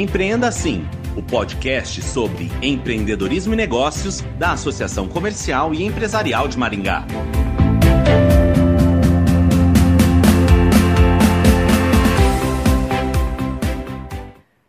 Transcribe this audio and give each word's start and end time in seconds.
Empreenda 0.00 0.48
Assim, 0.48 0.88
o 1.14 1.22
podcast 1.22 2.00
sobre 2.00 2.50
empreendedorismo 2.62 3.52
e 3.52 3.56
negócios 3.56 4.22
da 4.38 4.52
Associação 4.52 5.06
Comercial 5.06 5.74
e 5.74 5.84
Empresarial 5.84 6.48
de 6.48 6.56
Maringá. 6.56 7.04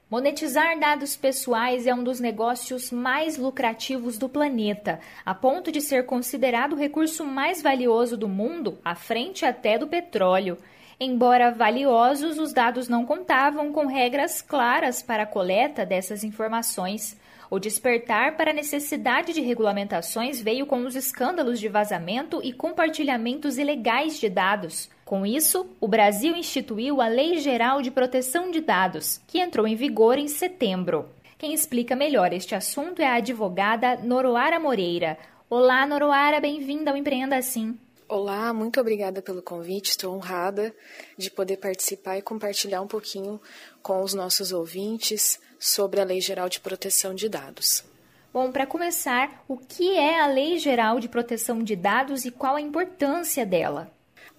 Monetizar 0.10 0.78
dados 0.78 1.16
pessoais 1.16 1.88
é 1.88 1.96
um 1.96 2.04
dos 2.04 2.20
negócios 2.20 2.92
mais 2.92 3.38
lucrativos 3.38 4.18
do 4.18 4.28
planeta, 4.28 5.00
a 5.26 5.34
ponto 5.34 5.72
de 5.72 5.80
ser 5.80 6.06
considerado 6.06 6.74
o 6.74 6.78
recurso 6.78 7.24
mais 7.24 7.62
valioso 7.62 8.18
do 8.18 8.28
mundo, 8.28 8.80
à 8.84 8.96
frente 8.96 9.46
até 9.46 9.78
do 9.78 9.88
petróleo. 9.88 10.58
Embora 11.04 11.50
valiosos, 11.50 12.38
os 12.38 12.54
dados 12.54 12.88
não 12.88 13.08
contavam 13.08 13.72
com 13.72 13.88
regras 13.88 14.40
claras 14.40 15.02
para 15.02 15.24
a 15.24 15.26
coleta 15.26 15.84
dessas 15.84 16.24
informações. 16.24 17.20
O 17.50 17.58
despertar 17.58 18.38
para 18.38 18.52
a 18.52 18.54
necessidade 18.54 19.34
de 19.34 19.42
regulamentações 19.42 20.40
veio 20.40 20.68
com 20.68 20.86
os 20.86 20.96
escândalos 20.96 21.60
de 21.60 21.68
vazamento 21.68 22.40
e 22.44 22.54
compartilhamentos 22.54 23.58
ilegais 23.58 24.20
de 24.20 24.30
dados. 24.30 24.92
Com 25.04 25.26
isso, 25.26 25.68
o 25.82 25.88
Brasil 25.88 26.36
instituiu 26.36 27.02
a 27.02 27.08
Lei 27.08 27.40
Geral 27.40 27.82
de 27.82 27.90
Proteção 27.90 28.52
de 28.52 28.62
Dados, 28.62 29.20
que 29.26 29.40
entrou 29.40 29.68
em 29.68 29.76
vigor 29.76 30.20
em 30.20 30.28
setembro. 30.28 31.10
Quem 31.36 31.52
explica 31.52 31.96
melhor 31.96 32.32
este 32.32 32.54
assunto 32.54 33.02
é 33.02 33.08
a 33.08 33.16
advogada 33.16 33.98
Noroara 34.04 34.60
Moreira. 34.60 35.18
Olá, 35.50 35.84
Noroara, 35.88 36.40
bem-vinda 36.40 36.92
ao 36.92 36.96
Empreenda 36.96 37.38
Assim. 37.38 37.76
Olá, 38.14 38.52
muito 38.52 38.78
obrigada 38.78 39.22
pelo 39.22 39.42
convite. 39.42 39.92
Estou 39.92 40.14
honrada 40.14 40.76
de 41.18 41.32
poder 41.32 41.56
participar 41.56 42.18
e 42.18 42.22
compartilhar 42.22 42.82
um 42.82 42.88
pouquinho 42.88 43.40
com 43.82 44.04
os 44.04 44.14
nossos 44.14 44.52
ouvintes 44.52 45.40
sobre 45.58 46.02
a 46.02 46.04
Lei 46.04 46.20
Geral 46.20 46.50
de 46.50 46.60
Proteção 46.60 47.16
de 47.16 47.30
Dados. 47.30 47.86
Bom, 48.34 48.52
para 48.52 48.68
começar, 48.68 49.46
o 49.48 49.56
que 49.56 49.98
é 49.98 50.20
a 50.20 50.28
Lei 50.28 50.58
Geral 50.58 51.00
de 51.00 51.08
Proteção 51.08 51.64
de 51.64 51.74
Dados 51.74 52.26
e 52.26 52.32
qual 52.32 52.58
a 52.58 52.62
importância 52.62 53.46
dela? 53.46 53.90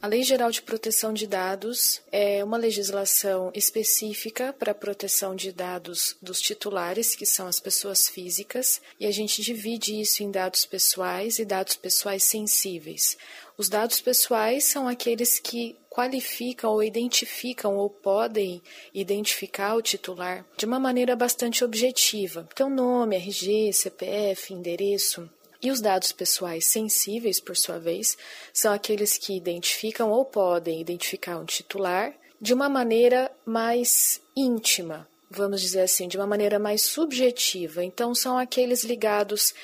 A 0.02 0.08
Lei 0.08 0.24
Geral 0.24 0.50
de 0.50 0.60
Proteção 0.60 1.12
de 1.12 1.28
Dados 1.28 2.02
é 2.10 2.42
uma 2.42 2.56
legislação 2.56 3.52
específica 3.54 4.52
para 4.52 4.72
a 4.72 4.74
proteção 4.74 5.32
de 5.32 5.52
dados 5.52 6.16
dos 6.20 6.40
titulares, 6.40 7.14
que 7.14 7.24
são 7.24 7.46
as 7.46 7.60
pessoas 7.60 8.08
físicas, 8.08 8.82
e 8.98 9.06
a 9.06 9.12
gente 9.12 9.40
divide 9.40 10.00
isso 10.00 10.24
em 10.24 10.30
dados 10.32 10.66
pessoais 10.66 11.38
e 11.38 11.44
dados 11.44 11.76
pessoais 11.76 12.24
sensíveis. 12.24 13.16
Os 13.56 13.68
dados 13.68 14.00
pessoais 14.00 14.64
são 14.64 14.88
aqueles 14.88 15.38
que 15.38 15.76
qualificam 15.88 16.72
ou 16.72 16.82
identificam 16.82 17.76
ou 17.76 17.88
podem 17.88 18.60
identificar 18.92 19.76
o 19.76 19.82
titular 19.82 20.44
de 20.56 20.66
uma 20.66 20.80
maneira 20.80 21.14
bastante 21.14 21.62
objetiva. 21.62 22.48
Então, 22.52 22.68
nome, 22.68 23.14
RG, 23.14 23.72
CPF, 23.72 24.52
endereço. 24.52 25.30
E 25.62 25.70
os 25.70 25.80
dados 25.80 26.10
pessoais 26.10 26.66
sensíveis, 26.66 27.38
por 27.38 27.56
sua 27.56 27.78
vez, 27.78 28.18
são 28.52 28.72
aqueles 28.72 29.16
que 29.16 29.36
identificam 29.36 30.10
ou 30.10 30.24
podem 30.24 30.80
identificar 30.80 31.38
um 31.38 31.44
titular 31.44 32.12
de 32.40 32.52
uma 32.52 32.68
maneira 32.68 33.30
mais 33.46 34.20
íntima, 34.36 35.08
vamos 35.30 35.60
dizer 35.60 35.82
assim, 35.82 36.08
de 36.08 36.16
uma 36.16 36.26
maneira 36.26 36.58
mais 36.58 36.82
subjetiva. 36.82 37.84
Então, 37.84 38.12
são 38.12 38.36
aqueles 38.36 38.82
ligados 38.82 39.54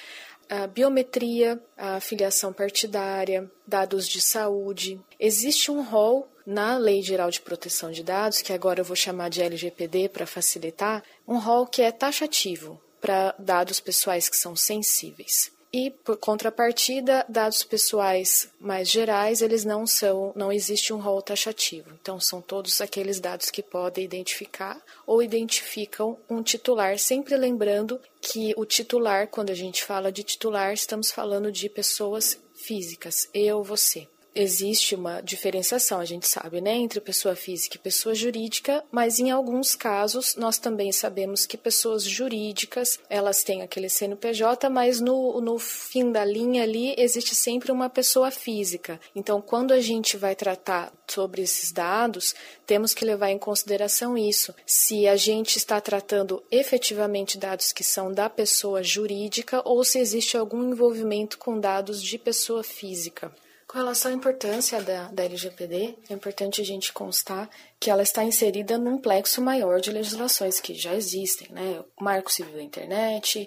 à 0.48 0.68
biometria, 0.68 1.60
à 1.76 1.98
filiação 1.98 2.52
partidária, 2.52 3.50
dados 3.66 4.06
de 4.06 4.20
saúde. 4.20 5.00
Existe 5.18 5.72
um 5.72 5.82
rol 5.82 6.28
na 6.46 6.78
Lei 6.78 7.02
Geral 7.02 7.30
de 7.30 7.40
Proteção 7.40 7.90
de 7.90 8.04
Dados, 8.04 8.40
que 8.40 8.52
agora 8.52 8.80
eu 8.80 8.84
vou 8.84 8.96
chamar 8.96 9.30
de 9.30 9.42
LGPD 9.42 10.08
para 10.10 10.26
facilitar, 10.26 11.02
um 11.26 11.38
rol 11.38 11.66
que 11.66 11.82
é 11.82 11.90
taxativo 11.90 12.80
para 13.00 13.34
dados 13.38 13.80
pessoais 13.80 14.28
que 14.28 14.36
são 14.36 14.54
sensíveis. 14.54 15.57
E 15.72 15.90
por 15.90 16.16
contrapartida, 16.16 17.26
dados 17.28 17.62
pessoais 17.62 18.50
mais 18.58 18.90
gerais, 18.90 19.42
eles 19.42 19.64
não 19.64 19.86
são, 19.86 20.32
não 20.34 20.50
existe 20.50 20.92
um 20.92 20.98
rol 20.98 21.20
taxativo. 21.20 21.90
Então 22.00 22.18
são 22.18 22.40
todos 22.40 22.80
aqueles 22.80 23.20
dados 23.20 23.50
que 23.50 23.62
podem 23.62 24.04
identificar 24.04 24.80
ou 25.06 25.22
identificam 25.22 26.18
um 26.28 26.42
titular, 26.42 26.98
sempre 26.98 27.36
lembrando 27.36 28.00
que 28.20 28.54
o 28.56 28.64
titular, 28.64 29.28
quando 29.28 29.50
a 29.50 29.54
gente 29.54 29.84
fala 29.84 30.10
de 30.10 30.22
titular, 30.22 30.72
estamos 30.72 31.10
falando 31.10 31.52
de 31.52 31.68
pessoas 31.68 32.38
físicas, 32.54 33.28
eu, 33.32 33.62
você 33.62 34.08
existe 34.34 34.94
uma 34.94 35.20
diferenciação, 35.20 36.00
a 36.00 36.04
gente 36.04 36.28
sabe, 36.28 36.60
né, 36.60 36.74
entre 36.74 37.00
pessoa 37.00 37.34
física 37.34 37.76
e 37.76 37.80
pessoa 37.80 38.14
jurídica, 38.14 38.84
mas 38.90 39.18
em 39.18 39.30
alguns 39.30 39.74
casos 39.74 40.36
nós 40.36 40.58
também 40.58 40.92
sabemos 40.92 41.46
que 41.46 41.56
pessoas 41.56 42.04
jurídicas, 42.04 42.98
elas 43.08 43.42
têm 43.42 43.62
aquele 43.62 43.88
CNPJ, 43.88 44.68
mas 44.70 45.00
no, 45.00 45.40
no 45.40 45.58
fim 45.58 46.12
da 46.12 46.24
linha 46.24 46.62
ali 46.62 46.94
existe 46.96 47.34
sempre 47.34 47.72
uma 47.72 47.88
pessoa 47.88 48.30
física. 48.30 49.00
Então, 49.14 49.40
quando 49.40 49.72
a 49.72 49.80
gente 49.80 50.16
vai 50.16 50.34
tratar 50.34 50.92
sobre 51.06 51.42
esses 51.42 51.72
dados, 51.72 52.34
temos 52.66 52.94
que 52.94 53.04
levar 53.04 53.30
em 53.30 53.38
consideração 53.38 54.16
isso. 54.16 54.54
Se 54.66 55.08
a 55.08 55.16
gente 55.16 55.56
está 55.56 55.80
tratando 55.80 56.42
efetivamente 56.50 57.38
dados 57.38 57.72
que 57.72 57.82
são 57.82 58.12
da 58.12 58.28
pessoa 58.28 58.82
jurídica 58.82 59.62
ou 59.64 59.82
se 59.84 59.98
existe 59.98 60.36
algum 60.36 60.70
envolvimento 60.70 61.38
com 61.38 61.58
dados 61.58 62.02
de 62.02 62.18
pessoa 62.18 62.62
física. 62.62 63.32
Com 63.68 63.76
relação 63.76 64.10
à 64.10 64.14
importância 64.14 64.80
da, 64.80 65.08
da 65.08 65.24
LGPD, 65.24 65.98
é 66.08 66.14
importante 66.14 66.62
a 66.62 66.64
gente 66.64 66.90
constar 66.90 67.50
que 67.78 67.90
ela 67.90 68.02
está 68.02 68.24
inserida 68.24 68.78
num 68.78 68.96
plexo 68.96 69.42
maior 69.42 69.78
de 69.78 69.92
legislações 69.92 70.58
que 70.58 70.72
já 70.72 70.94
existem, 70.94 71.48
né? 71.50 71.84
O 72.00 72.02
Marco 72.02 72.32
Civil 72.32 72.54
da 72.54 72.62
Internet, 72.62 73.46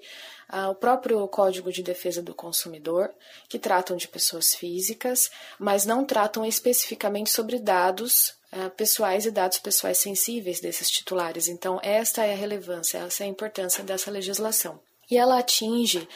o 0.69 0.75
próprio 0.75 1.27
Código 1.27 1.71
de 1.71 1.81
Defesa 1.81 2.21
do 2.21 2.35
Consumidor, 2.35 3.09
que 3.49 3.57
tratam 3.57 3.97
de 3.97 4.07
pessoas 4.07 4.53
físicas, 4.53 5.31
mas 5.57 5.85
não 5.85 6.05
tratam 6.05 6.45
especificamente 6.45 7.31
sobre 7.31 7.57
dados 7.57 8.35
uh, 8.53 8.69
pessoais 8.77 9.25
e 9.25 9.31
dados 9.31 9.57
pessoais 9.57 9.97
sensíveis 9.97 10.59
desses 10.59 10.89
titulares. 10.89 11.47
Então, 11.47 11.79
esta 11.81 12.23
é 12.23 12.33
a 12.33 12.37
relevância, 12.37 12.99
essa 12.99 13.23
é 13.23 13.25
a 13.25 13.29
importância 13.29 13.83
dessa 13.83 14.11
legislação. 14.11 14.79
E 15.09 15.17
ela 15.17 15.39
atinge 15.39 16.07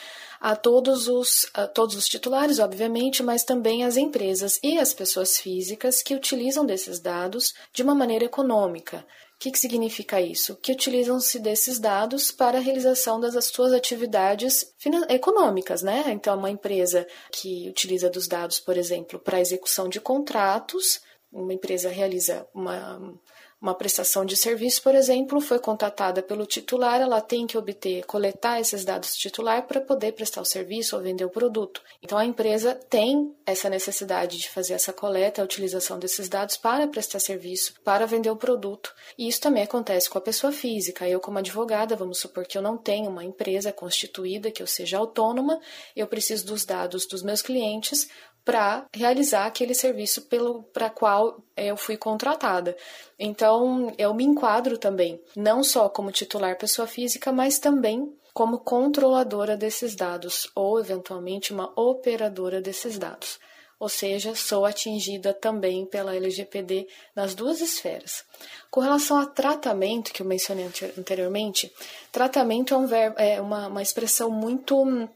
a 0.46 0.56
todos 0.56 1.08
os, 1.08 1.50
a 1.56 1.66
todos 1.66 1.96
os 1.96 2.08
titulares, 2.08 2.60
obviamente, 2.60 3.24
mas 3.24 3.44
também 3.44 3.84
as 3.84 3.98
empresas 3.98 4.60
e 4.62 4.78
as 4.78 4.94
pessoas 4.94 5.40
físicas 5.40 6.04
que 6.04 6.14
utilizam 6.14 6.64
desses 6.64 7.00
dados 7.00 7.56
de 7.74 7.82
uma 7.82 7.96
maneira 7.96 8.26
econômica. 8.26 9.04
O 9.34 9.40
que, 9.40 9.50
que 9.50 9.58
significa 9.58 10.22
isso? 10.22 10.56
Que 10.58 10.72
utilizam-se 10.72 11.40
desses 11.40 11.80
dados 11.80 12.30
para 12.30 12.60
a 12.60 12.62
realização 12.62 13.20
das 13.20 13.44
suas 13.46 13.74
atividades 13.74 14.72
econômicas, 15.10 15.82
né? 15.82 16.04
Então, 16.10 16.38
uma 16.38 16.52
empresa 16.52 17.08
que 17.32 17.68
utiliza 17.68 18.08
dos 18.08 18.28
dados, 18.28 18.60
por 18.60 18.78
exemplo, 18.78 19.18
para 19.18 19.42
execução 19.42 19.90
de 19.90 20.00
contratos, 20.00 21.02
uma 21.34 21.54
empresa 21.56 21.90
realiza 21.90 22.48
uma 22.54 23.20
uma 23.66 23.74
prestação 23.74 24.24
de 24.24 24.38
serviço, 24.38 24.84
por 24.84 24.94
exemplo, 24.94 25.42
foi 25.42 25.58
contatada 25.58 26.22
pelo 26.22 26.46
titular, 26.46 27.02
ela 27.02 27.20
tem 27.20 27.48
que 27.48 27.58
obter, 27.58 28.06
coletar 28.06 28.60
esses 28.60 28.86
dados 28.86 29.16
titular 29.16 29.66
para 29.66 29.82
poder 29.82 30.12
prestar 30.12 30.42
o 30.42 30.46
serviço 30.46 30.96
ou 30.96 31.02
vender 31.02 31.26
o 31.26 31.32
produto. 31.32 31.82
Então 32.00 32.16
a 32.16 32.24
empresa 32.24 32.76
tem 32.76 33.36
essa 33.44 33.68
necessidade 33.68 34.38
de 34.38 34.50
fazer 34.52 34.76
essa 34.76 34.94
coleta, 34.94 35.42
a 35.42 35.46
utilização 35.46 35.98
desses 35.98 36.30
dados 36.30 36.58
para 36.58 36.88
prestar 36.88 37.18
serviço, 37.18 37.74
para 37.84 38.06
vender 38.06 38.30
o 38.30 38.36
produto. 38.36 38.94
E 39.18 39.28
isso 39.28 39.42
também 39.42 39.64
acontece 39.64 40.12
com 40.12 40.20
a 40.20 40.22
pessoa 40.22 40.54
física. 40.54 41.10
Eu, 41.10 41.20
como 41.20 41.40
advogada, 41.40 41.96
vamos 41.96 42.20
supor 42.20 42.46
que 42.46 42.60
eu 42.60 42.62
não 42.62 42.78
tenho 42.78 43.10
uma 43.10 43.24
empresa 43.24 43.74
constituída, 43.74 44.52
que 44.52 44.62
eu 44.62 44.68
seja 44.68 45.00
autônoma, 45.00 45.60
eu 45.96 46.06
preciso 46.06 46.46
dos 46.46 46.66
dados 46.66 47.08
dos 47.08 47.24
meus 47.24 47.42
clientes 47.42 48.08
para 48.46 48.86
realizar 48.94 49.48
aquele 49.48 49.74
serviço 49.74 50.22
pelo 50.24 50.62
para 50.64 50.90
qual 50.90 51.42
eu 51.58 51.76
fui 51.76 51.98
contratada. 51.98 52.78
Então, 53.18 53.92
eu 53.98 54.14
me 54.14 54.24
enquadro 54.24 54.78
também, 54.78 55.20
não 55.36 55.64
só 55.64 55.90
como 55.90 56.12
titular 56.12 56.56
pessoa 56.58 56.88
física, 56.88 57.32
mas 57.32 57.58
também 57.58 58.14
como 58.36 58.60
controladora 58.60 59.58
desses 59.58 59.96
dados 59.96 60.52
ou 60.54 60.80
eventualmente 60.80 61.52
uma 61.52 61.72
operadora 61.76 62.62
desses 62.62 63.00
dados. 63.00 63.40
Ou 63.80 63.90
seja, 63.90 64.36
sou 64.36 64.66
atingida 64.66 65.34
também 65.34 65.86
pela 65.86 66.16
LGPD 66.16 66.88
nas 67.16 67.36
duas 67.36 67.60
esferas. 67.60 68.24
Com 68.70 68.80
relação 68.80 69.18
a 69.18 69.26
tratamento, 69.26 70.14
que 70.14 70.22
eu 70.22 70.26
mencionei 70.26 70.70
anteriormente, 70.98 71.74
tratamento 72.12 72.74
é, 72.74 72.78
um 72.78 72.86
verbo, 72.86 73.16
é 73.20 73.42
uma, 73.42 73.68
uma 73.68 73.82
expressão 73.82 74.30
muito 74.30 75.10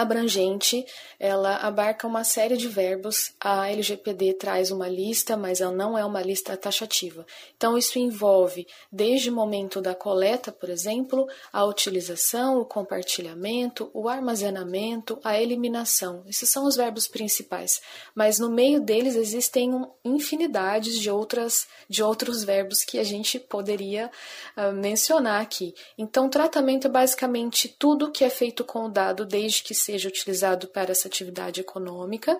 abrangente, 0.00 0.84
ela 1.18 1.56
abarca 1.56 2.06
uma 2.06 2.24
série 2.24 2.56
de 2.56 2.68
verbos. 2.68 3.32
A 3.40 3.70
LGPD 3.70 4.34
traz 4.34 4.70
uma 4.70 4.88
lista, 4.88 5.36
mas 5.36 5.60
ela 5.60 5.72
não 5.72 5.96
é 5.96 6.04
uma 6.04 6.22
lista 6.22 6.56
taxativa. 6.56 7.26
Então, 7.56 7.76
isso 7.76 7.98
envolve 7.98 8.66
desde 8.90 9.30
o 9.30 9.34
momento 9.34 9.80
da 9.80 9.94
coleta, 9.94 10.52
por 10.52 10.68
exemplo, 10.68 11.26
a 11.52 11.64
utilização, 11.64 12.60
o 12.60 12.64
compartilhamento, 12.64 13.90
o 13.94 14.08
armazenamento, 14.08 15.18
a 15.24 15.40
eliminação. 15.40 16.22
Esses 16.28 16.50
são 16.50 16.66
os 16.66 16.76
verbos 16.76 17.06
principais, 17.06 17.80
mas 18.14 18.38
no 18.38 18.50
meio 18.50 18.80
deles 18.80 19.16
existem 19.16 19.70
infinidades 20.04 20.98
de 20.98 21.10
outras 21.10 21.66
de 21.88 22.02
outros 22.02 22.42
verbos 22.42 22.84
que 22.84 22.98
a 22.98 23.04
gente 23.04 23.38
poderia 23.38 24.10
uh, 24.56 24.72
mencionar 24.72 25.40
aqui. 25.40 25.74
Então, 25.96 26.28
tratamento 26.28 26.86
é 26.86 26.90
basicamente 26.90 27.68
tudo 27.68 28.10
que 28.10 28.24
é 28.24 28.30
feito 28.30 28.64
com 28.64 28.86
o 28.86 28.88
dado 28.88 29.24
desde 29.24 29.62
que 29.62 29.74
seja 29.86 30.08
utilizado 30.08 30.66
para 30.68 30.90
essa 30.90 31.06
atividade 31.06 31.60
econômica, 31.60 32.38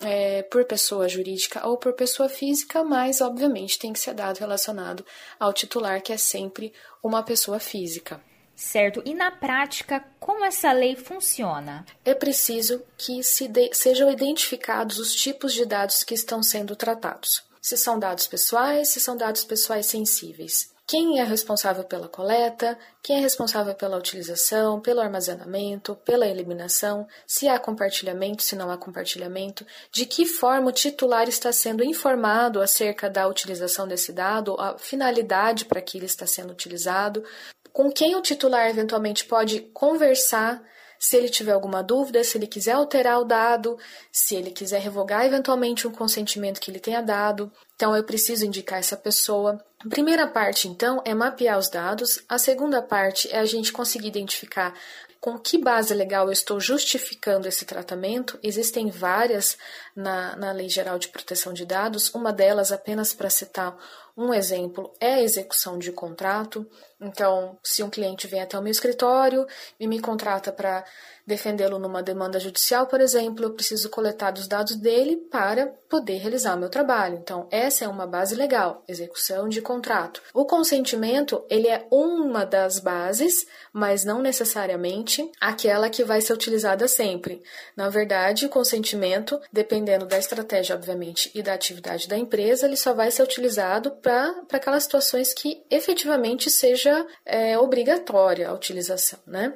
é, 0.00 0.42
por 0.42 0.64
pessoa 0.64 1.08
jurídica 1.08 1.66
ou 1.66 1.76
por 1.76 1.92
pessoa 1.92 2.28
física, 2.28 2.82
mas 2.82 3.20
obviamente 3.20 3.78
tem 3.78 3.92
que 3.92 4.00
ser 4.00 4.14
dado 4.14 4.38
relacionado 4.38 5.06
ao 5.38 5.52
titular, 5.52 6.02
que 6.02 6.12
é 6.12 6.16
sempre 6.16 6.72
uma 7.02 7.22
pessoa 7.22 7.60
física. 7.60 8.20
Certo. 8.56 9.02
E 9.04 9.14
na 9.14 9.30
prática, 9.30 10.04
como 10.20 10.44
essa 10.44 10.72
lei 10.72 10.96
funciona? 10.96 11.86
É 12.04 12.14
preciso 12.14 12.82
que 12.98 13.22
se 13.22 13.48
de, 13.48 13.72
sejam 13.72 14.10
identificados 14.10 14.98
os 14.98 15.14
tipos 15.14 15.54
de 15.54 15.64
dados 15.64 16.02
que 16.02 16.14
estão 16.14 16.42
sendo 16.42 16.76
tratados. 16.76 17.42
Se 17.60 17.76
são 17.76 17.98
dados 17.98 18.26
pessoais, 18.26 18.88
se 18.88 19.00
são 19.00 19.16
dados 19.16 19.44
pessoais 19.44 19.86
sensíveis 19.86 20.71
quem 20.86 21.20
é 21.20 21.24
responsável 21.24 21.84
pela 21.84 22.08
coleta, 22.08 22.78
quem 23.02 23.16
é 23.16 23.20
responsável 23.20 23.74
pela 23.74 23.96
utilização, 23.96 24.80
pelo 24.80 25.00
armazenamento, 25.00 25.94
pela 26.04 26.26
eliminação, 26.26 27.06
se 27.26 27.48
há 27.48 27.58
compartilhamento, 27.58 28.42
se 28.42 28.56
não 28.56 28.70
há 28.70 28.76
compartilhamento, 28.76 29.66
de 29.90 30.04
que 30.04 30.26
forma 30.26 30.68
o 30.68 30.72
titular 30.72 31.28
está 31.28 31.52
sendo 31.52 31.84
informado 31.84 32.60
acerca 32.60 33.08
da 33.08 33.26
utilização 33.26 33.86
desse 33.86 34.12
dado, 34.12 34.56
a 34.60 34.76
finalidade 34.76 35.64
para 35.64 35.80
que 35.80 35.98
ele 35.98 36.06
está 36.06 36.26
sendo 36.26 36.50
utilizado, 36.52 37.24
com 37.72 37.90
quem 37.90 38.14
o 38.14 38.20
titular 38.20 38.68
eventualmente 38.68 39.24
pode 39.24 39.60
conversar 39.72 40.62
se 41.02 41.16
ele 41.16 41.28
tiver 41.28 41.50
alguma 41.50 41.82
dúvida, 41.82 42.22
se 42.22 42.38
ele 42.38 42.46
quiser 42.46 42.74
alterar 42.74 43.18
o 43.18 43.24
dado, 43.24 43.76
se 44.12 44.36
ele 44.36 44.52
quiser 44.52 44.80
revogar 44.80 45.26
eventualmente 45.26 45.84
um 45.88 45.90
consentimento 45.90 46.60
que 46.60 46.70
ele 46.70 46.78
tenha 46.78 47.02
dado. 47.02 47.50
Então, 47.74 47.96
eu 47.96 48.04
preciso 48.04 48.46
indicar 48.46 48.78
essa 48.78 48.96
pessoa. 48.96 49.60
A 49.84 49.88
primeira 49.88 50.28
parte, 50.28 50.68
então, 50.68 51.02
é 51.04 51.12
mapear 51.12 51.58
os 51.58 51.68
dados. 51.68 52.22
A 52.28 52.38
segunda 52.38 52.80
parte 52.80 53.28
é 53.32 53.40
a 53.40 53.44
gente 53.44 53.72
conseguir 53.72 54.06
identificar 54.06 54.74
com 55.20 55.36
que 55.36 55.58
base 55.58 55.92
legal 55.92 56.26
eu 56.26 56.32
estou 56.32 56.60
justificando 56.60 57.48
esse 57.48 57.64
tratamento. 57.64 58.38
Existem 58.40 58.88
várias 58.88 59.58
na, 59.96 60.36
na 60.36 60.52
Lei 60.52 60.68
Geral 60.68 61.00
de 61.00 61.08
Proteção 61.08 61.52
de 61.52 61.66
Dados. 61.66 62.14
Uma 62.14 62.32
delas, 62.32 62.70
apenas 62.70 63.12
para 63.12 63.28
citar 63.28 63.76
um 64.16 64.32
exemplo, 64.34 64.92
é 65.00 65.14
a 65.14 65.22
execução 65.22 65.78
de 65.78 65.90
contrato. 65.92 66.66
Então, 67.00 67.58
se 67.62 67.82
um 67.82 67.90
cliente 67.90 68.26
vem 68.26 68.40
até 68.40 68.58
o 68.58 68.62
meu 68.62 68.70
escritório 68.70 69.46
e 69.80 69.88
me 69.88 69.98
contrata 69.98 70.52
para 70.52 70.84
defendê-lo 71.26 71.78
numa 71.78 72.02
demanda 72.02 72.38
judicial, 72.38 72.86
por 72.86 73.00
exemplo, 73.00 73.44
eu 73.44 73.54
preciso 73.54 73.88
coletar 73.88 74.34
os 74.34 74.46
dados 74.46 74.76
dele 74.76 75.16
para 75.16 75.68
poder 75.88 76.18
realizar 76.18 76.56
o 76.56 76.58
meu 76.58 76.68
trabalho. 76.68 77.16
Então, 77.16 77.48
essa 77.50 77.84
é 77.84 77.88
uma 77.88 78.06
base 78.06 78.34
legal, 78.34 78.82
execução 78.88 79.48
de 79.48 79.60
contrato. 79.60 80.22
O 80.34 80.44
consentimento, 80.44 81.44
ele 81.48 81.68
é 81.68 81.86
uma 81.90 82.44
das 82.44 82.78
bases, 82.78 83.46
mas 83.72 84.04
não 84.04 84.20
necessariamente 84.20 85.30
aquela 85.40 85.88
que 85.88 86.04
vai 86.04 86.20
ser 86.20 86.32
utilizada 86.32 86.88
sempre. 86.88 87.42
Na 87.76 87.88
verdade, 87.88 88.46
o 88.46 88.50
consentimento, 88.50 89.40
dependendo 89.52 90.06
da 90.06 90.18
estratégia, 90.18 90.74
obviamente, 90.74 91.30
e 91.34 91.42
da 91.42 91.54
atividade 91.54 92.08
da 92.08 92.18
empresa, 92.18 92.66
ele 92.66 92.76
só 92.76 92.92
vai 92.92 93.10
ser 93.10 93.22
utilizado 93.22 93.90
para 94.02 94.44
aquelas 94.52 94.82
situações 94.82 95.32
que 95.32 95.64
efetivamente 95.70 96.50
seja 96.50 97.06
é, 97.24 97.56
obrigatória 97.56 98.48
a 98.48 98.52
utilização, 98.52 99.18
né? 99.26 99.54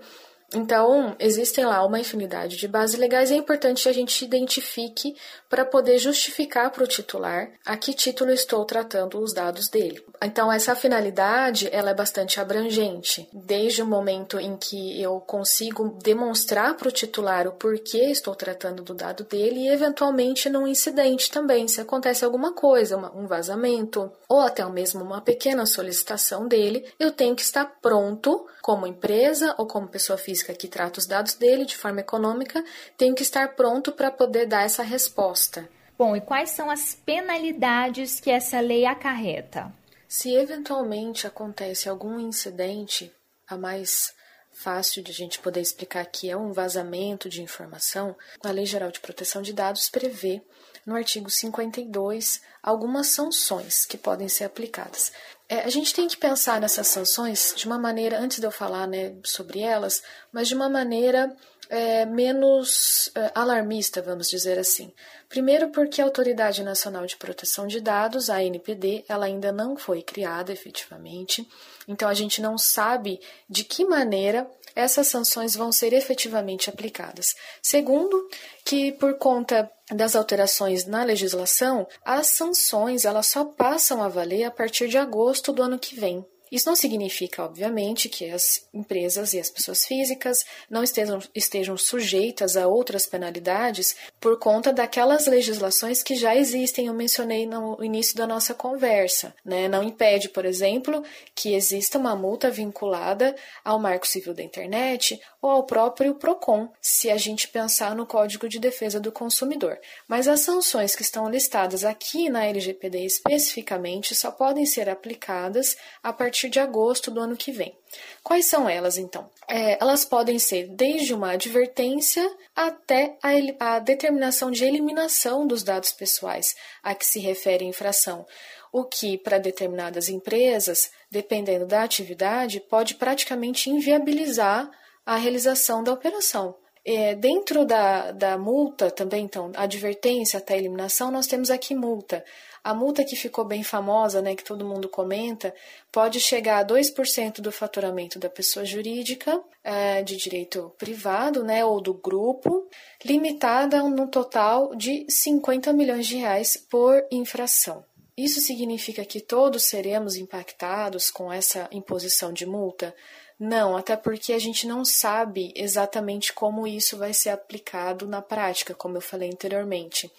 Então, 0.54 1.16
existem 1.18 1.64
lá 1.64 1.84
uma 1.84 1.98
infinidade 1.98 2.56
de 2.56 2.68
bases 2.68 2.98
legais 2.98 3.30
e 3.30 3.34
é 3.34 3.36
importante 3.36 3.82
que 3.82 3.88
a 3.88 3.92
gente 3.92 4.24
identifique 4.24 5.16
para 5.50 5.64
poder 5.64 5.98
justificar 5.98 6.70
para 6.70 6.84
o 6.84 6.86
titular 6.86 7.50
a 7.64 7.76
que 7.76 7.92
título 7.92 8.30
estou 8.30 8.64
tratando 8.64 9.18
os 9.20 9.32
dados 9.32 9.68
dele. 9.68 10.04
Então, 10.22 10.50
essa 10.50 10.76
finalidade 10.76 11.68
ela 11.72 11.90
é 11.90 11.94
bastante 11.94 12.40
abrangente, 12.40 13.28
desde 13.32 13.82
o 13.82 13.86
momento 13.86 14.38
em 14.38 14.56
que 14.56 15.00
eu 15.00 15.20
consigo 15.20 15.98
demonstrar 16.02 16.74
para 16.76 16.88
o 16.88 16.92
titular 16.92 17.46
o 17.46 17.52
porquê 17.52 18.04
estou 18.10 18.34
tratando 18.34 18.82
do 18.82 18.94
dado 18.94 19.24
dele 19.24 19.60
e, 19.60 19.68
eventualmente, 19.68 20.48
num 20.48 20.66
incidente 20.66 21.30
também, 21.30 21.66
se 21.66 21.80
acontece 21.80 22.24
alguma 22.24 22.52
coisa, 22.52 22.96
um 22.96 23.26
vazamento 23.26 24.10
ou 24.28 24.40
até 24.40 24.64
mesmo 24.66 25.02
uma 25.02 25.20
pequena 25.20 25.66
solicitação 25.66 26.48
dele, 26.48 26.86
eu 26.98 27.10
tenho 27.10 27.36
que 27.36 27.42
estar 27.42 27.64
pronto 27.80 28.46
como 28.62 28.86
empresa 28.86 29.54
ou 29.58 29.66
como 29.66 29.86
pessoa 29.86 30.18
física 30.18 30.35
que 30.42 30.68
trata 30.68 30.98
os 30.98 31.06
dados 31.06 31.34
dele 31.34 31.64
de 31.64 31.76
forma 31.76 32.00
econômica, 32.00 32.64
tenho 32.96 33.14
que 33.14 33.22
estar 33.22 33.54
pronto 33.54 33.92
para 33.92 34.10
poder 34.10 34.46
dar 34.46 34.62
essa 34.62 34.82
resposta. 34.82 35.68
Bom, 35.98 36.14
e 36.14 36.20
quais 36.20 36.50
são 36.50 36.70
as 36.70 36.94
penalidades 36.94 38.20
que 38.20 38.30
essa 38.30 38.60
lei 38.60 38.84
acarreta? 38.84 39.72
Se 40.08 40.34
eventualmente 40.34 41.26
acontece 41.26 41.88
algum 41.88 42.20
incidente, 42.20 43.12
a 43.48 43.56
mais 43.56 44.14
fácil 44.52 45.02
de 45.02 45.10
a 45.10 45.14
gente 45.14 45.38
poder 45.38 45.60
explicar 45.60 46.00
aqui 46.00 46.30
é 46.30 46.36
um 46.36 46.52
vazamento 46.52 47.28
de 47.28 47.42
informação, 47.42 48.16
a 48.42 48.50
Lei 48.50 48.64
Geral 48.64 48.90
de 48.90 49.00
Proteção 49.00 49.42
de 49.42 49.52
Dados 49.52 49.88
prevê 49.88 50.42
no 50.84 50.94
artigo 50.94 51.28
52 51.28 52.40
algumas 52.62 53.08
sanções 53.08 53.84
que 53.84 53.98
podem 53.98 54.28
ser 54.28 54.44
aplicadas. 54.44 55.12
É, 55.48 55.60
a 55.60 55.68
gente 55.68 55.94
tem 55.94 56.08
que 56.08 56.16
pensar 56.16 56.60
nessas 56.60 56.88
sanções 56.88 57.54
de 57.56 57.66
uma 57.66 57.78
maneira, 57.78 58.18
antes 58.18 58.40
de 58.40 58.46
eu 58.46 58.50
falar 58.50 58.86
né, 58.88 59.14
sobre 59.24 59.60
elas, 59.60 60.02
mas 60.32 60.48
de 60.48 60.54
uma 60.54 60.68
maneira 60.68 61.34
é, 61.68 62.04
menos 62.06 63.10
é, 63.14 63.32
alarmista, 63.34 64.00
vamos 64.02 64.28
dizer 64.28 64.58
assim. 64.58 64.92
Primeiro, 65.28 65.70
porque 65.70 66.00
a 66.00 66.04
Autoridade 66.04 66.62
Nacional 66.62 67.06
de 67.06 67.16
Proteção 67.16 67.66
de 67.66 67.80
Dados, 67.80 68.30
a 68.30 68.36
ANPD, 68.36 69.04
ela 69.08 69.26
ainda 69.26 69.50
não 69.50 69.76
foi 69.76 70.02
criada 70.02 70.52
efetivamente, 70.52 71.46
então 71.88 72.08
a 72.08 72.14
gente 72.14 72.40
não 72.40 72.56
sabe 72.56 73.20
de 73.48 73.64
que 73.64 73.84
maneira 73.84 74.48
essas 74.74 75.06
sanções 75.06 75.56
vão 75.56 75.72
ser 75.72 75.94
efetivamente 75.94 76.68
aplicadas. 76.68 77.34
Segundo, 77.62 78.28
que 78.64 78.92
por 78.92 79.14
conta 79.14 79.70
das 79.90 80.14
alterações 80.14 80.84
na 80.84 81.02
legislação, 81.02 81.86
as 82.04 82.26
sanções 82.28 83.04
elas 83.04 83.26
só 83.26 83.44
passam 83.44 84.02
a 84.02 84.08
valer 84.08 84.44
a 84.44 84.50
partir 84.50 84.88
de 84.88 84.98
agosto 84.98 85.52
do 85.52 85.62
ano 85.62 85.78
que 85.78 85.98
vem. 85.98 86.24
Isso 86.50 86.68
não 86.68 86.76
significa, 86.76 87.42
obviamente, 87.42 88.08
que 88.08 88.30
as 88.30 88.66
empresas 88.72 89.32
e 89.32 89.40
as 89.40 89.50
pessoas 89.50 89.84
físicas 89.84 90.44
não 90.70 90.82
estejam, 90.82 91.20
estejam 91.34 91.76
sujeitas 91.76 92.56
a 92.56 92.66
outras 92.66 93.06
penalidades 93.06 93.96
por 94.20 94.38
conta 94.38 94.72
daquelas 94.72 95.26
legislações 95.26 96.02
que 96.02 96.14
já 96.14 96.36
existem, 96.36 96.86
eu 96.86 96.94
mencionei 96.94 97.46
no 97.46 97.82
início 97.82 98.16
da 98.16 98.26
nossa 98.26 98.54
conversa. 98.54 99.34
Né? 99.44 99.68
Não 99.68 99.82
impede, 99.82 100.28
por 100.28 100.44
exemplo, 100.44 101.02
que 101.34 101.54
exista 101.54 101.98
uma 101.98 102.14
multa 102.14 102.50
vinculada 102.50 103.34
ao 103.64 103.78
Marco 103.78 104.06
Civil 104.06 104.34
da 104.34 104.42
Internet 104.42 105.20
ou 105.42 105.50
ao 105.50 105.64
próprio 105.64 106.14
PROCON, 106.14 106.68
se 106.80 107.10
a 107.10 107.16
gente 107.16 107.48
pensar 107.48 107.94
no 107.94 108.06
Código 108.06 108.48
de 108.48 108.58
Defesa 108.58 109.00
do 109.00 109.12
Consumidor. 109.12 109.78
Mas 110.06 110.28
as 110.28 110.40
sanções 110.40 110.94
que 110.94 111.02
estão 111.02 111.28
listadas 111.28 111.84
aqui 111.84 112.28
na 112.28 112.46
LGPD 112.46 113.04
especificamente 113.04 114.14
só 114.14 114.30
podem 114.30 114.64
ser 114.66 114.88
aplicadas 114.88 115.76
a 116.02 116.12
partir 116.12 116.35
partir 116.36 116.50
de 116.50 116.60
agosto 116.60 117.10
do 117.10 117.18
ano 117.18 117.34
que 117.34 117.50
vem. 117.50 117.74
Quais 118.22 118.44
são 118.44 118.68
elas, 118.68 118.98
então? 118.98 119.30
É, 119.48 119.78
elas 119.80 120.04
podem 120.04 120.38
ser 120.38 120.68
desde 120.68 121.14
uma 121.14 121.30
advertência 121.30 122.30
até 122.54 123.16
a, 123.22 123.76
a 123.76 123.78
determinação 123.78 124.50
de 124.50 124.62
eliminação 124.62 125.46
dos 125.46 125.62
dados 125.62 125.92
pessoais 125.92 126.54
a 126.82 126.94
que 126.94 127.06
se 127.06 127.20
refere 127.20 127.64
a 127.64 127.68
infração, 127.68 128.26
o 128.70 128.84
que, 128.84 129.16
para 129.16 129.38
determinadas 129.38 130.10
empresas, 130.10 130.90
dependendo 131.10 131.64
da 131.64 131.82
atividade, 131.82 132.60
pode 132.60 132.96
praticamente 132.96 133.70
inviabilizar 133.70 134.70
a 135.06 135.16
realização 135.16 135.82
da 135.82 135.92
operação. 135.92 136.54
É, 136.88 137.16
dentro 137.16 137.64
da, 137.64 138.12
da 138.12 138.38
multa 138.38 138.92
também, 138.92 139.24
então, 139.24 139.50
advertência 139.56 140.38
até 140.38 140.56
eliminação, 140.56 141.10
nós 141.10 141.26
temos 141.26 141.50
aqui 141.50 141.74
multa. 141.74 142.24
A 142.62 142.72
multa 142.72 143.04
que 143.04 143.16
ficou 143.16 143.44
bem 143.44 143.64
famosa, 143.64 144.22
né, 144.22 144.36
que 144.36 144.44
todo 144.44 144.64
mundo 144.64 144.88
comenta, 144.88 145.52
pode 145.90 146.20
chegar 146.20 146.58
a 146.58 146.64
2% 146.64 147.40
do 147.40 147.50
faturamento 147.50 148.20
da 148.20 148.30
pessoa 148.30 148.64
jurídica 148.64 149.40
é, 149.64 150.00
de 150.00 150.16
direito 150.16 150.72
privado, 150.78 151.42
né, 151.42 151.64
ou 151.64 151.80
do 151.80 151.92
grupo, 151.92 152.68
limitada 153.04 153.82
no 153.82 154.06
total 154.06 154.72
de 154.76 155.04
50 155.08 155.72
milhões 155.72 156.06
de 156.06 156.16
reais 156.18 156.56
por 156.56 157.04
infração. 157.10 157.84
Isso 158.16 158.40
significa 158.40 159.04
que 159.04 159.20
todos 159.20 159.64
seremos 159.64 160.16
impactados 160.16 161.10
com 161.10 161.32
essa 161.32 161.68
imposição 161.70 162.32
de 162.32 162.46
multa? 162.46 162.94
Não, 163.38 163.76
até 163.76 163.96
porque 163.96 164.32
a 164.32 164.38
gente 164.38 164.66
não 164.66 164.82
sabe 164.84 165.52
exatamente 165.54 166.32
como 166.32 166.66
isso 166.66 166.96
vai 166.96 167.12
ser 167.12 167.30
aplicado 167.30 168.06
na 168.06 168.22
prática, 168.22 168.74
como 168.74 168.96
eu 168.96 169.00
falei 169.02 169.30
anteriormente. 169.30 170.10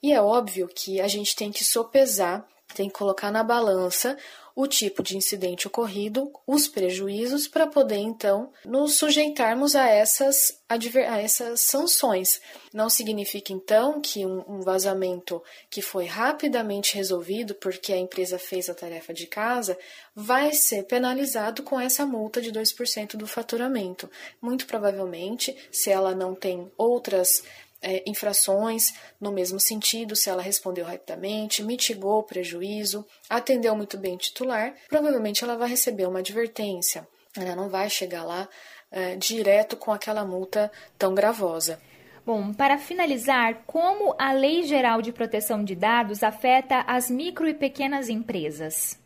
E 0.00 0.12
é 0.12 0.22
óbvio 0.22 0.68
que 0.68 1.00
a 1.00 1.08
gente 1.08 1.34
tem 1.34 1.50
que 1.50 1.64
sopesar, 1.64 2.46
tem 2.74 2.88
que 2.88 2.94
colocar 2.94 3.30
na 3.30 3.42
balança 3.42 4.16
o 4.54 4.66
tipo 4.66 5.02
de 5.02 5.16
incidente 5.16 5.66
ocorrido, 5.66 6.30
os 6.46 6.68
prejuízos, 6.68 7.46
para 7.48 7.66
poder 7.66 7.96
então 7.96 8.52
nos 8.64 8.94
sujeitarmos 8.94 9.74
a 9.74 9.88
essas, 9.88 10.60
a 10.68 10.76
essas 11.18 11.60
sanções. 11.62 12.40
Não 12.72 12.90
significa 12.90 13.52
então 13.52 14.00
que 14.00 14.26
um, 14.26 14.44
um 14.46 14.60
vazamento 14.60 15.42
que 15.70 15.80
foi 15.80 16.04
rapidamente 16.04 16.94
resolvido 16.94 17.54
porque 17.54 17.92
a 17.92 17.98
empresa 17.98 18.38
fez 18.38 18.68
a 18.68 18.74
tarefa 18.74 19.14
de 19.14 19.26
casa 19.26 19.78
vai 20.14 20.52
ser 20.52 20.84
penalizado 20.84 21.62
com 21.62 21.80
essa 21.80 22.04
multa 22.04 22.40
de 22.42 22.52
2% 22.52 23.16
do 23.16 23.26
faturamento. 23.26 24.10
Muito 24.42 24.66
provavelmente, 24.66 25.56
se 25.70 25.90
ela 25.90 26.14
não 26.14 26.34
tem 26.34 26.70
outras 26.76 27.42
é, 27.82 28.02
infrações 28.06 28.92
no 29.20 29.32
mesmo 29.32 29.58
sentido, 29.58 30.14
se 30.14 30.28
ela 30.28 30.42
respondeu 30.42 30.84
rapidamente, 30.84 31.62
mitigou 31.62 32.18
o 32.18 32.22
prejuízo, 32.22 33.06
atendeu 33.28 33.74
muito 33.74 33.96
bem 33.96 34.14
o 34.14 34.18
titular, 34.18 34.74
provavelmente 34.88 35.42
ela 35.42 35.56
vai 35.56 35.68
receber 35.68 36.06
uma 36.06 36.18
advertência. 36.18 37.06
Ela 37.36 37.54
não 37.54 37.68
vai 37.68 37.88
chegar 37.88 38.24
lá 38.24 38.48
é, 38.90 39.16
direto 39.16 39.76
com 39.76 39.92
aquela 39.92 40.24
multa 40.24 40.70
tão 40.98 41.14
gravosa. 41.14 41.80
Bom, 42.24 42.52
para 42.52 42.78
finalizar, 42.78 43.62
como 43.66 44.14
a 44.18 44.32
Lei 44.32 44.62
Geral 44.64 45.00
de 45.00 45.12
Proteção 45.12 45.64
de 45.64 45.74
Dados 45.74 46.22
afeta 46.22 46.84
as 46.86 47.10
micro 47.10 47.48
e 47.48 47.54
pequenas 47.54 48.08
empresas? 48.08 48.98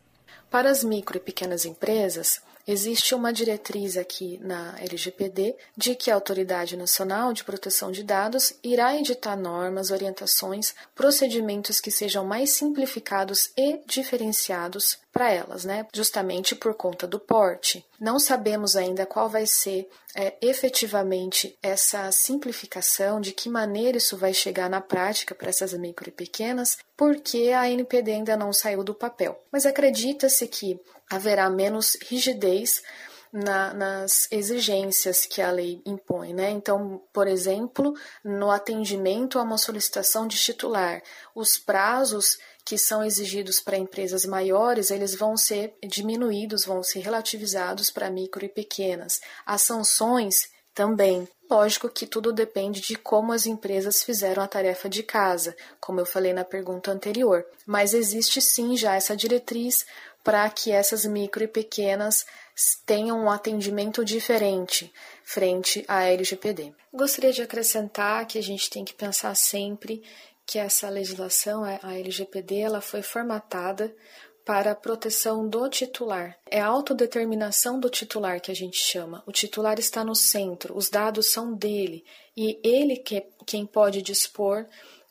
Para 0.49 0.69
as 0.69 0.83
micro 0.83 1.17
e 1.17 1.19
pequenas 1.19 1.65
empresas, 1.65 2.41
Existe 2.67 3.13
uma 3.13 3.31
diretriz 3.31 3.95
aqui 3.95 4.39
na 4.41 4.75
LGPD 4.79 5.55
de 5.77 5.93
que 5.93 6.09
a 6.09 6.15
Autoridade 6.15 6.75
Nacional 6.75 7.31
de 7.31 7.43
Proteção 7.43 7.91
de 7.91 8.03
Dados 8.03 8.53
irá 8.63 8.97
editar 8.97 9.35
normas, 9.35 9.91
orientações, 9.91 10.73
procedimentos 10.95 11.79
que 11.79 11.91
sejam 11.91 12.25
mais 12.25 12.49
simplificados 12.49 13.51
e 13.55 13.81
diferenciados 13.85 14.97
para 15.15 15.31
elas, 15.31 15.63
né? 15.63 15.87
Justamente 15.93 16.53
por 16.53 16.73
conta 16.73 17.07
do 17.07 17.17
porte. 17.17 17.85
Não 17.97 18.19
sabemos 18.19 18.75
ainda 18.75 19.05
qual 19.05 19.29
vai 19.29 19.45
ser 19.47 19.87
é, 20.13 20.35
efetivamente 20.41 21.57
essa 21.63 22.11
simplificação, 22.11 23.21
de 23.21 23.31
que 23.31 23.47
maneira 23.47 23.97
isso 23.97 24.17
vai 24.17 24.33
chegar 24.33 24.69
na 24.69 24.81
prática 24.81 25.33
para 25.33 25.47
essas 25.47 25.71
micro 25.71 26.09
e 26.09 26.11
pequenas, 26.11 26.77
porque 26.97 27.53
a 27.55 27.69
NPD 27.69 28.11
ainda 28.11 28.35
não 28.35 28.51
saiu 28.51 28.83
do 28.83 28.93
papel. 28.93 29.41
Mas 29.49 29.65
acredita-se 29.65 30.45
que 30.49 30.77
haverá 31.09 31.49
menos 31.49 31.95
rigidez 32.09 32.83
na, 33.31 33.73
nas 33.73 34.29
exigências 34.29 35.25
que 35.25 35.41
a 35.41 35.49
lei 35.49 35.81
impõe, 35.85 36.33
né? 36.33 36.49
Então, 36.49 37.01
por 37.13 37.25
exemplo, 37.25 37.93
no 38.21 38.51
atendimento 38.51 39.39
a 39.39 39.43
uma 39.43 39.57
solicitação 39.57 40.27
de 40.27 40.37
titular, 40.37 41.01
os 41.33 41.57
prazos 41.57 42.37
que 42.65 42.77
são 42.77 43.03
exigidos 43.03 43.59
para 43.59 43.77
empresas 43.77 44.25
maiores, 44.25 44.89
eles 44.89 45.13
vão 45.13 45.37
ser 45.37 45.75
diminuídos, 45.87 46.65
vão 46.65 46.81
ser 46.81 47.01
relativizados 47.01 47.91
para 47.91 48.09
micro 48.09 48.43
e 48.43 48.49
pequenas. 48.49 49.21
As 49.45 49.61
sanções 49.61 50.49
também. 50.73 51.27
Lógico 51.49 51.87
que 51.87 52.07
tudo 52.07 52.33
depende 52.33 52.81
de 52.81 52.95
como 52.95 53.31
as 53.31 53.45
empresas 53.45 54.01
fizeram 54.01 54.41
a 54.41 54.47
tarefa 54.47 54.89
de 54.89 55.03
casa, 55.03 55.55
como 55.79 55.99
eu 55.99 56.05
falei 56.07 56.33
na 56.33 56.43
pergunta 56.43 56.91
anterior. 56.91 57.45
Mas 57.67 57.93
existe 57.93 58.41
sim 58.41 58.75
já 58.75 58.95
essa 58.95 59.15
diretriz 59.15 59.85
para 60.23 60.49
que 60.49 60.71
essas 60.71 61.05
micro 61.05 61.43
e 61.43 61.47
pequenas 61.47 62.25
tenham 62.83 63.19
um 63.19 63.29
atendimento 63.29 64.03
diferente 64.03 64.91
frente 65.23 65.85
à 65.87 66.05
LGPD. 66.05 66.73
Gostaria 66.91 67.31
de 67.31 67.43
acrescentar 67.43 68.25
que 68.25 68.39
a 68.39 68.43
gente 68.43 68.69
tem 68.69 68.83
que 68.83 68.93
pensar 68.93 69.35
sempre 69.35 70.01
que 70.45 70.59
essa 70.59 70.89
legislação, 70.89 71.63
a 71.63 71.97
LGPD, 71.97 72.59
ela 72.59 72.81
foi 72.81 73.01
formatada 73.01 73.93
para 74.45 74.71
a 74.71 74.75
proteção 74.75 75.49
do 75.49 75.67
titular. 75.67 76.37
É 76.45 76.61
a 76.61 76.67
autodeterminação 76.67 77.79
do 77.79 77.89
titular 77.89 78.39
que 78.39 78.51
a 78.51 78.55
gente 78.55 78.77
chama. 78.77 79.23
O 79.25 79.31
titular 79.31 79.79
está 79.79 80.03
no 80.03 80.13
centro, 80.13 80.77
os 80.77 80.87
dados 80.87 81.31
são 81.31 81.53
dele 81.53 82.05
e 82.37 82.59
ele 82.63 82.97
que 82.97 83.25
quem 83.45 83.65
pode 83.65 84.03
dispor 84.03 84.67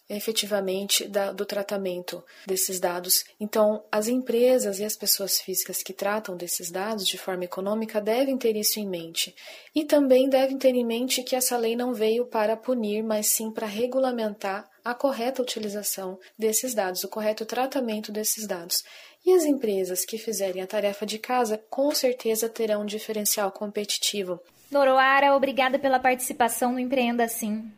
efetivamente 0.09 1.09
da, 1.09 1.33
do 1.33 1.47
tratamento 1.47 2.23
desses 2.47 2.79
dados. 2.79 3.25
Então, 3.41 3.83
as 3.91 4.07
empresas 4.07 4.79
e 4.79 4.85
as 4.85 4.97
pessoas 4.97 5.41
físicas 5.41 5.83
que 5.83 5.93
tratam 5.93 6.37
desses 6.37 6.71
dados 6.71 7.07
de 7.07 7.17
forma 7.17 7.45
econômica 7.45 8.01
devem 8.01 8.37
ter 8.37 8.55
isso 8.57 8.79
em 8.79 8.87
mente. 8.87 9.35
E 9.75 9.85
também 9.85 10.29
devem 10.29 10.59
ter 10.59 10.75
em 10.75 10.85
mente 10.85 11.23
que 11.23 11.35
essa 11.35 11.57
lei 11.57 11.75
não 11.75 11.95
veio 11.95 12.27
para 12.27 12.57
punir, 12.57 13.03
mas 13.03 13.29
sim 13.29 13.51
para 13.51 13.67
regulamentar 13.67 14.69
a 14.85 14.95
correta 14.95 15.41
utilização 15.41 16.19
desses 16.39 16.75
dados, 16.75 17.03
o 17.03 17.09
correto 17.09 17.47
tratamento 17.47 18.13
desses 18.13 18.47
dados. 18.47 18.85
E 19.25 19.33
as 19.33 19.47
empresas 19.47 20.05
que 20.05 20.19
fizerem 20.19 20.61
a 20.61 20.67
tarefa 20.67 21.07
de 21.07 21.19
casa 21.19 21.59
com 21.71 21.91
certeza 21.95 22.47
terão 22.47 22.83
um 22.83 22.87
diferencial 22.87 23.51
competitivo. 23.51 24.39
Noroara, 24.71 25.35
obrigada 25.35 25.79
pela 25.79 25.99
participação 25.99 26.73
no 26.73 26.79
Empreenda 26.79 27.25
Assim. 27.25 27.73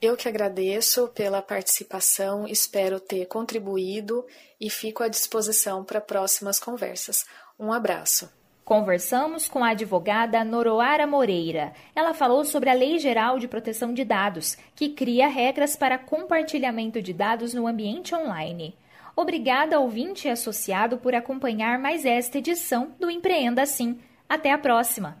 Eu 0.00 0.16
que 0.16 0.28
agradeço 0.28 1.08
pela 1.08 1.42
participação, 1.42 2.46
espero 2.46 3.00
ter 3.00 3.26
contribuído 3.26 4.24
e 4.60 4.70
fico 4.70 5.02
à 5.02 5.08
disposição 5.08 5.82
para 5.82 6.00
próximas 6.00 6.60
conversas. 6.60 7.26
Um 7.58 7.72
abraço. 7.72 8.30
Conversamos 8.64 9.48
com 9.48 9.64
a 9.64 9.70
advogada 9.70 10.44
Noroara 10.44 11.04
Moreira. 11.04 11.72
Ela 11.96 12.14
falou 12.14 12.44
sobre 12.44 12.70
a 12.70 12.74
Lei 12.74 13.00
Geral 13.00 13.40
de 13.40 13.48
Proteção 13.48 13.92
de 13.92 14.04
Dados, 14.04 14.56
que 14.76 14.90
cria 14.90 15.26
regras 15.26 15.74
para 15.74 15.98
compartilhamento 15.98 17.02
de 17.02 17.12
dados 17.12 17.52
no 17.52 17.66
ambiente 17.66 18.14
online. 18.14 18.76
Obrigada, 19.16 19.80
ouvinte 19.80 20.28
e 20.28 20.30
associado, 20.30 20.98
por 20.98 21.12
acompanhar 21.12 21.76
mais 21.76 22.04
esta 22.04 22.38
edição 22.38 22.94
do 23.00 23.10
Empreenda 23.10 23.62
Assim. 23.62 23.98
Até 24.28 24.52
a 24.52 24.58
próxima! 24.58 25.20